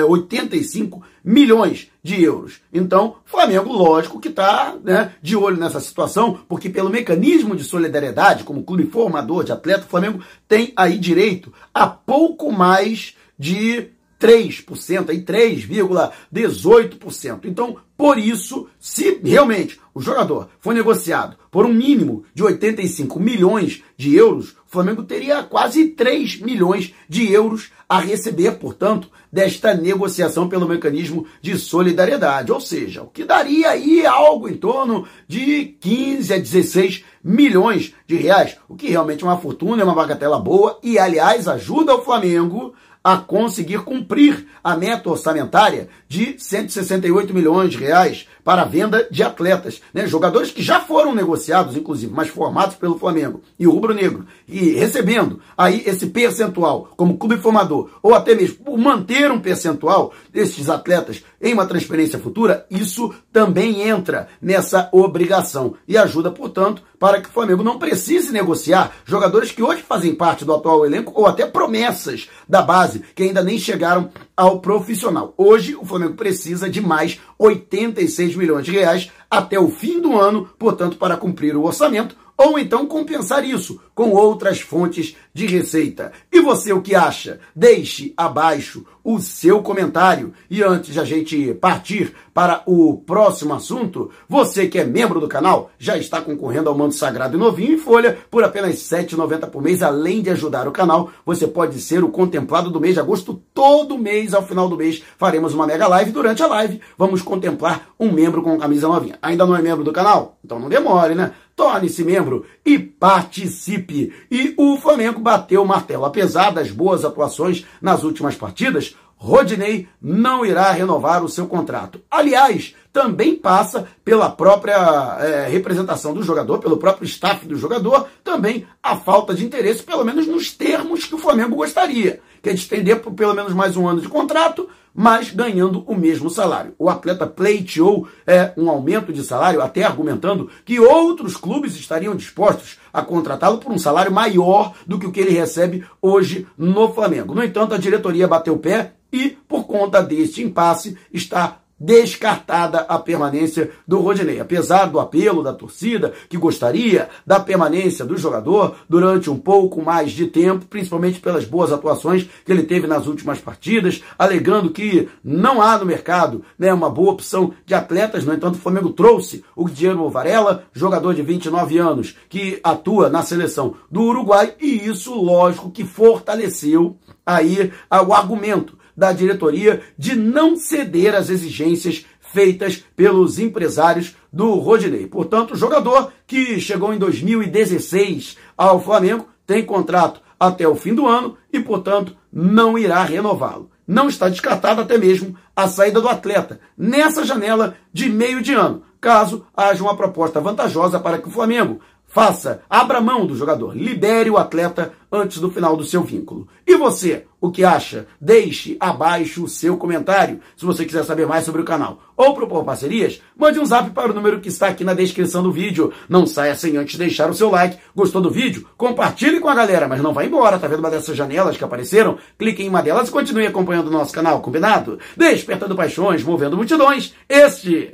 85 0.09 1.03
é, 1.05 1.14
milhões 1.25 1.89
de 2.03 2.23
euros. 2.23 2.61
Então, 2.71 3.17
Flamengo, 3.25 3.73
lógico 3.73 4.21
que 4.21 4.29
está 4.29 4.77
né, 4.85 5.13
de 5.23 5.35
olho 5.35 5.57
nessa 5.57 5.81
situação, 5.81 6.41
porque 6.47 6.69
pelo 6.69 6.91
mecanismo 6.91 7.57
de 7.57 7.65
solidariedade, 7.65 8.45
como 8.45 8.63
clube 8.63 8.87
formador 8.87 9.43
de 9.43 9.53
atleta, 9.53 9.87
o 9.87 9.89
Flamengo 9.89 10.23
tem 10.47 10.73
aí 10.77 10.99
direito 10.99 11.53
a 11.73 11.87
pouco 11.87 12.53
mais 12.53 13.17
de 13.39 13.89
3%, 14.25 15.11
aí 15.11 15.23
3,18%. 15.23 17.41
Então, 17.45 17.77
por 17.95 18.19
isso, 18.19 18.67
se 18.81 19.21
realmente 19.23 19.79
o 19.95 20.01
jogador 20.01 20.49
for 20.59 20.75
negociado 20.75 21.37
por 21.51 21.67
um 21.67 21.73
mínimo 21.73 22.25
de 22.35 22.43
85 22.43 23.21
milhões 23.21 23.83
de 23.97 24.17
euros, 24.17 24.53
o 24.53 24.67
Flamengo 24.67 25.05
teria 25.05 25.43
quase 25.43 25.89
3 25.89 26.41
milhões 26.41 26.95
de 27.07 27.31
euros 27.31 27.71
a 27.87 28.01
receber, 28.01 28.53
portanto, 28.53 29.11
desta 29.31 29.75
negociação 29.75 30.49
pelo 30.49 30.67
mecanismo 30.67 31.27
de 31.43 31.59
solidariedade. 31.59 32.51
Ou 32.51 32.61
seja, 32.61 33.03
o 33.03 33.09
que 33.09 33.25
daria 33.25 33.69
aí 33.71 34.07
algo 34.07 34.49
em 34.49 34.57
torno 34.57 35.07
de 35.29 35.77
15 35.81 36.33
a 36.33 36.39
16 36.39 37.05
milhões 37.23 37.93
de 38.07 38.17
reais, 38.17 38.57
o 38.69 38.75
que 38.75 38.89
realmente 38.89 39.23
é 39.23 39.27
uma 39.27 39.39
fortuna, 39.39 39.83
é 39.83 39.85
uma 39.85 39.95
bagatela 39.95 40.39
boa 40.39 40.79
e, 40.83 40.99
aliás, 40.99 41.47
ajuda 41.47 41.95
o 41.95 42.03
Flamengo 42.03 42.75
a 43.05 43.19
conseguir 43.19 43.81
cumprir 43.81 44.47
a 44.65 44.75
meta 44.75 45.11
orçamentária 45.11 45.91
de 46.09 46.37
168 46.39 47.35
milhões 47.35 47.71
de 47.73 47.77
reais 47.77 48.27
para 48.45 48.63
a 48.63 48.67
venda 48.67 49.09
de 49.11 49.23
atletas, 49.23 49.81
né? 49.93 50.07
jogadores 50.07 50.51
que 50.51 50.63
já 50.63 50.81
foram 50.81 51.15
negociados, 51.15 51.77
inclusive, 51.77 52.13
mas 52.15 52.29
formados 52.29 52.77
pelo 52.77 52.99
Flamengo 52.99 53.41
e 53.59 53.67
o 53.67 53.71
Rubro 53.71 53.95
Negro, 53.95 54.27
e 54.47 54.75
recebendo 54.75 55.41
aí 55.57 55.83
esse 55.87 56.09
percentual 56.09 56.91
como 56.97 57.17
clube 57.17 57.39
formador, 57.39 57.89
ou 58.03 58.15
até 58.15 58.35
mesmo 58.35 58.57
por 58.57 58.77
manter 58.77 59.31
um 59.33 59.41
percentual 59.41 60.13
desses 60.31 60.69
atletas 60.69 61.25
em 61.41 61.55
uma 61.55 61.67
transferência 61.67 62.19
futura, 62.19 62.67
isso 62.71 63.15
também 63.33 63.83
entra 63.83 64.29
nessa 64.41 64.89
obrigação 64.93 65.75
e 65.89 65.97
ajuda, 65.97 66.31
portanto, 66.31 66.83
para 66.99 67.21
que 67.21 67.29
o 67.29 67.33
Flamengo 67.33 67.63
não 67.63 67.79
precise 67.79 68.33
negociar 68.33 68.93
jogadores 69.05 69.53
que 69.53 69.63
hoje 69.63 69.83
fazem 69.83 70.15
parte 70.15 70.45
do 70.45 70.55
atual 70.55 70.87
elenco 70.87 71.13
ou 71.15 71.27
até 71.27 71.47
promessas 71.47 72.29
da 72.49 72.63
base 72.63 73.03
que 73.15 73.23
ainda 73.23 73.43
nem 73.43 73.59
chegaram 73.59 74.11
ao 74.37 74.61
profissional. 74.61 75.35
Hoje 75.37 75.77
o 75.77 75.85
Flamengo 75.85 76.15
precisa 76.15 76.69
de 76.69 76.81
mais 76.81 77.21
86 77.39 78.34
milhões 78.35 78.65
de 78.65 78.73
reais 78.73 79.11
até 79.31 79.59
o 79.59 79.69
fim 79.69 80.01
do 80.01 80.19
ano, 80.19 80.49
portanto, 80.59 80.97
para 80.97 81.17
cumprir 81.17 81.57
o 81.57 81.65
orçamento, 81.65 82.17
ou 82.37 82.59
então 82.59 82.87
compensar 82.87 83.45
isso 83.45 83.81
com 83.95 84.11
outras 84.11 84.61
fontes 84.61 85.17
de 85.33 85.47
receita. 85.47 86.13
E 86.33 86.41
você 86.41 86.73
o 86.73 86.83
que 86.83 86.95
acha? 86.95 87.41
Deixe 87.55 88.13
abaixo 88.17 88.85
o 89.05 89.21
seu 89.21 89.63
comentário. 89.63 90.33
E 90.51 90.63
antes 90.63 90.95
de 90.95 91.01
a 91.01 91.05
gente 91.05 91.55
partir 91.55 92.15
para 92.33 92.63
o 92.67 92.97
próximo 92.97 93.55
assunto, 93.55 94.11
você 94.29 94.67
que 94.67 94.79
é 94.79 94.85
membro 94.85 95.21
do 95.21 95.29
canal 95.29 95.71
já 95.79 95.97
está 95.97 96.21
concorrendo 96.21 96.69
ao 96.69 96.77
Manto 96.77 96.95
Sagrado 96.95 97.37
e 97.37 97.41
Novinho 97.41 97.75
em 97.75 97.79
Folha 97.79 98.19
por 98.31 98.43
apenas 98.43 98.91
R$ 98.91 99.05
7,90 99.05 99.51
por 99.51 99.63
mês. 99.63 99.83
Além 99.83 100.23
de 100.23 100.31
ajudar 100.31 100.67
o 100.67 100.73
canal, 100.73 101.11
você 101.25 101.47
pode 101.47 101.81
ser 101.81 102.03
o 102.03 102.09
contemplado 102.09 102.71
do 102.71 102.81
mês 102.81 102.95
de 102.95 103.01
agosto. 103.01 103.41
Todo 103.53 103.99
mês, 103.99 104.35
ao 104.35 104.45
final 104.45 104.69
do 104.69 104.77
mês, 104.77 105.03
faremos 105.19 105.55
uma 105.55 105.67
mega 105.67 105.87
live. 105.87 106.11
Durante 106.11 106.43
a 106.43 106.47
live, 106.47 106.81
vamos 106.99 107.23
contemplar 107.23 107.89
um 108.01 108.11
membro 108.11 108.43
com 108.43 108.59
camisa 108.59 108.89
novinha. 108.89 109.19
Ainda 109.23 109.47
não 109.47 109.57
é 109.57 109.63
membro 109.63 109.85
do 109.85 109.93
canal? 109.93 110.39
Então 110.45 110.59
não 110.59 110.69
demore, 110.69 111.15
né? 111.15 111.33
Torne-se 111.57 112.05
membro 112.05 112.45
e 112.65 112.79
participe. 112.79 114.13
E 114.31 114.55
o 114.57 114.77
Flamengo 114.77 115.21
bateu 115.21 115.63
o 115.63 115.67
martelo. 115.67 116.05
Apesar 116.05 116.51
das 116.51 116.71
boas 116.71 117.05
atuações 117.05 117.65
nas 117.81 118.03
últimas 118.03 118.35
partidas, 118.35 118.97
Rodinei 119.17 119.89
não 120.03 120.45
irá 120.45 120.71
renovar 120.71 121.25
o 121.25 121.29
seu 121.29 121.47
contrato. 121.47 122.01
Aliás, 122.11 122.75
também 122.93 123.35
passa 123.35 123.89
pela 124.05 124.29
própria 124.29 125.17
é, 125.21 125.49
representação 125.49 126.13
do 126.13 126.23
jogador, 126.23 126.59
pelo 126.59 126.77
próprio 126.77 127.07
staff 127.07 127.47
do 127.47 127.57
jogador, 127.57 128.07
também 128.23 128.67
a 128.83 128.97
falta 128.97 129.35
de 129.35 129.45
interesse, 129.45 129.83
pelo 129.83 130.05
menos 130.05 130.27
nos 130.27 130.53
termos 130.53 131.07
que 131.07 131.15
o 131.15 131.19
Flamengo 131.19 131.57
gostaria, 131.57 132.21
que 132.43 132.51
é 132.51 132.53
de 132.53 132.61
estender 132.61 133.01
por 133.01 133.15
pelo 133.15 133.35
menos 133.35 133.55
mais 133.55 133.77
um 133.77 133.89
ano 133.89 134.01
de 134.01 134.09
contrato, 134.09 134.69
mas 134.95 135.31
ganhando 135.31 135.83
o 135.87 135.97
mesmo 135.97 136.31
salário. 136.31 136.75
O 136.79 136.89
atleta 136.89 137.27
pleiteou 137.27 138.07
é, 138.25 138.53
um 138.57 138.71
aumento 138.71 139.13
de 139.13 139.25
salário, 139.25 139.61
até 139.61 139.83
argumentando 139.83 140.49
que 140.65 140.79
outros 140.79 141.37
clubes 141.37 141.75
estariam 141.75 142.15
dispostos 142.15 142.79
a 142.93 143.03
contratá-lo 143.03 143.59
por 143.59 143.73
um 143.73 143.79
salário 143.79 144.13
maior 144.13 144.73
do 144.87 144.99
que 144.99 145.07
o 145.07 145.11
que 145.11 145.21
ele 145.21 145.33
recebe 145.33 145.85
hoje 146.01 146.47
no 146.57 146.93
Flamengo. 146.95 147.35
No 147.35 147.43
entanto, 147.43 147.75
a 147.75 147.79
diretoria 147.79 148.29
bateu 148.29 148.55
o 148.55 148.59
pé 148.59 148.93
e, 149.13 149.31
por 149.49 149.67
conta 149.67 150.03
deste 150.03 150.43
impasse, 150.43 150.97
está 151.13 151.59
descartada 151.79 152.81
a 152.81 152.99
permanência 152.99 153.71
do 153.87 153.99
Rodinei. 154.01 154.41
Apesar 154.41 154.87
do 154.87 155.01
apelo 155.01 155.43
da 155.43 155.53
torcida, 155.53 156.13
que 156.29 156.37
gostaria 156.37 157.09
da 157.27 157.41
permanência 157.41 158.05
do 158.05 158.17
jogador 158.17 158.77
durante 158.89 159.29
um 159.29 159.39
pouco 159.39 159.83
mais 159.83 160.13
de 160.13 160.27
tempo, 160.27 160.67
principalmente 160.67 161.21
pelas 161.21 161.45
boas 161.45 161.73
atuações 161.73 162.29
que 162.45 162.53
ele 162.53 162.63
teve 162.63 162.87
nas 162.87 163.07
últimas 163.07 163.39
partidas, 163.41 164.03
alegando 164.19 164.71
que 164.71 165.09
não 165.23 165.61
há 165.61 165.79
no 165.79 165.87
mercado 165.87 166.45
né, 166.59 166.73
uma 166.73 166.89
boa 166.89 167.13
opção 167.13 167.53
de 167.67 167.75
atletas. 167.75 168.25
No 168.25 168.33
entanto, 168.33 168.55
o 168.55 168.61
Flamengo 168.61 168.91
trouxe 168.91 169.45
o 169.57 169.65
Guilherme 169.65 170.09
Varela, 170.09 170.65
jogador 170.73 171.15
de 171.15 171.23
29 171.23 171.79
anos, 171.79 172.17
que 172.29 172.61
atua 172.63 173.09
na 173.09 173.23
seleção 173.23 173.75
do 173.91 174.03
Uruguai, 174.03 174.55
e 174.61 174.87
isso, 174.87 175.15
lógico, 175.15 175.71
que 175.71 175.85
fortaleceu 175.85 176.97
aí 177.27 177.73
o 178.07 178.13
argumento 178.13 178.79
da 178.97 179.13
diretoria 179.13 179.83
de 179.99 180.15
não 180.15 180.57
ceder 180.57 181.15
às 181.15 181.29
exigências 181.29 182.05
feitas 182.21 182.85
pelos 182.97 183.39
empresários 183.39 184.17
do 184.33 184.55
Rodinei. 184.55 185.07
Portanto, 185.07 185.53
o 185.53 185.57
jogador 185.57 186.13
que 186.27 186.61
chegou 186.61 186.93
em 186.93 186.99
2016 186.99 188.37
ao 188.57 188.83
Flamengo 188.83 189.29
tem 189.47 189.65
contrato 189.65 190.21
até 190.39 190.67
o 190.67 190.75
fim 190.75 190.95
do 190.95 191.07
ano 191.07 191.37
e, 191.53 191.61
portanto, 191.61 192.17
não 192.33 192.77
irá 192.77 193.05
renová-lo. 193.05 193.71
Não 193.87 194.09
está 194.09 194.29
descartada 194.29 194.83
até 194.83 194.99
mesmo 194.99 195.37
a 195.55 195.69
saída 195.69 196.01
do 196.01 196.09
atleta 196.09 196.59
nessa 196.77 197.25
janela 197.25 197.77
de 197.93 198.09
meio 198.09 198.43
de 198.43 198.53
ano, 198.53 198.83
caso 199.01 199.47
haja 199.55 199.83
uma 199.83 199.97
proposta 199.97 200.41
vantajosa 200.41 200.99
para 200.99 201.19
que 201.19 201.29
o 201.29 201.31
Flamengo 201.31 201.81
Faça, 202.15 202.61
abra 202.71 203.01
mão 203.01 203.27
do 203.27 203.37
jogador, 203.37 203.77
libere 203.77 204.31
o 204.31 204.37
atleta 204.37 204.93
antes 205.11 205.41
do 205.41 205.51
final 205.51 205.77
do 205.77 205.83
seu 205.83 206.01
vínculo. 206.01 206.47
E 206.65 206.77
você, 206.77 207.25
o 207.41 207.51
que 207.51 207.65
acha? 207.65 208.07
Deixe 208.21 208.77
abaixo 208.79 209.43
o 209.43 209.49
seu 209.49 209.77
comentário, 209.77 210.39
se 210.57 210.65
você 210.65 210.85
quiser 210.85 211.05
saber 211.05 211.27
mais 211.27 211.45
sobre 211.45 211.61
o 211.61 211.65
canal. 211.65 211.99
Ou 212.17 212.33
propor 212.33 212.65
parcerias, 212.65 213.21
mande 213.37 213.59
um 213.59 213.67
zap 213.67 213.91
para 213.91 214.13
o 214.13 214.15
número 214.15 214.41
que 214.41 214.49
está 214.49 214.69
aqui 214.69 214.85
na 214.85 214.95
descrição 214.95 215.43
do 215.43 215.51
vídeo. 215.51 215.93
Não 216.09 216.25
saia 216.25 216.55
sem 216.55 216.77
antes 216.77 216.97
deixar 216.97 217.29
o 217.29 217.35
seu 217.35 217.51
like. 217.51 217.79
Gostou 217.97 218.23
do 218.23 218.31
vídeo? 218.31 218.65
Compartilhe 218.77 219.41
com 219.41 219.49
a 219.49 219.55
galera, 219.57 219.89
mas 219.89 220.01
não 220.01 220.15
vá 220.15 220.25
embora, 220.25 220.57
tá 220.57 220.69
vendo 220.69 220.79
uma 220.79 220.93
dessas 220.93 221.17
janelas 221.17 221.57
que 221.57 221.65
apareceram? 221.65 222.17
Clique 222.39 222.63
em 222.63 222.69
uma 222.69 222.81
delas 222.81 223.09
e 223.09 223.11
continue 223.11 223.45
acompanhando 223.45 223.89
o 223.89 223.93
nosso 223.93 224.13
canal, 224.13 224.41
combinado? 224.41 225.01
Despertando 225.17 225.75
paixões, 225.75 226.23
movendo 226.23 226.57
multidões, 226.57 227.13
este 227.29 227.93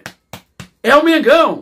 é 0.82 0.94
o 0.94 1.02
Mengão! 1.02 1.58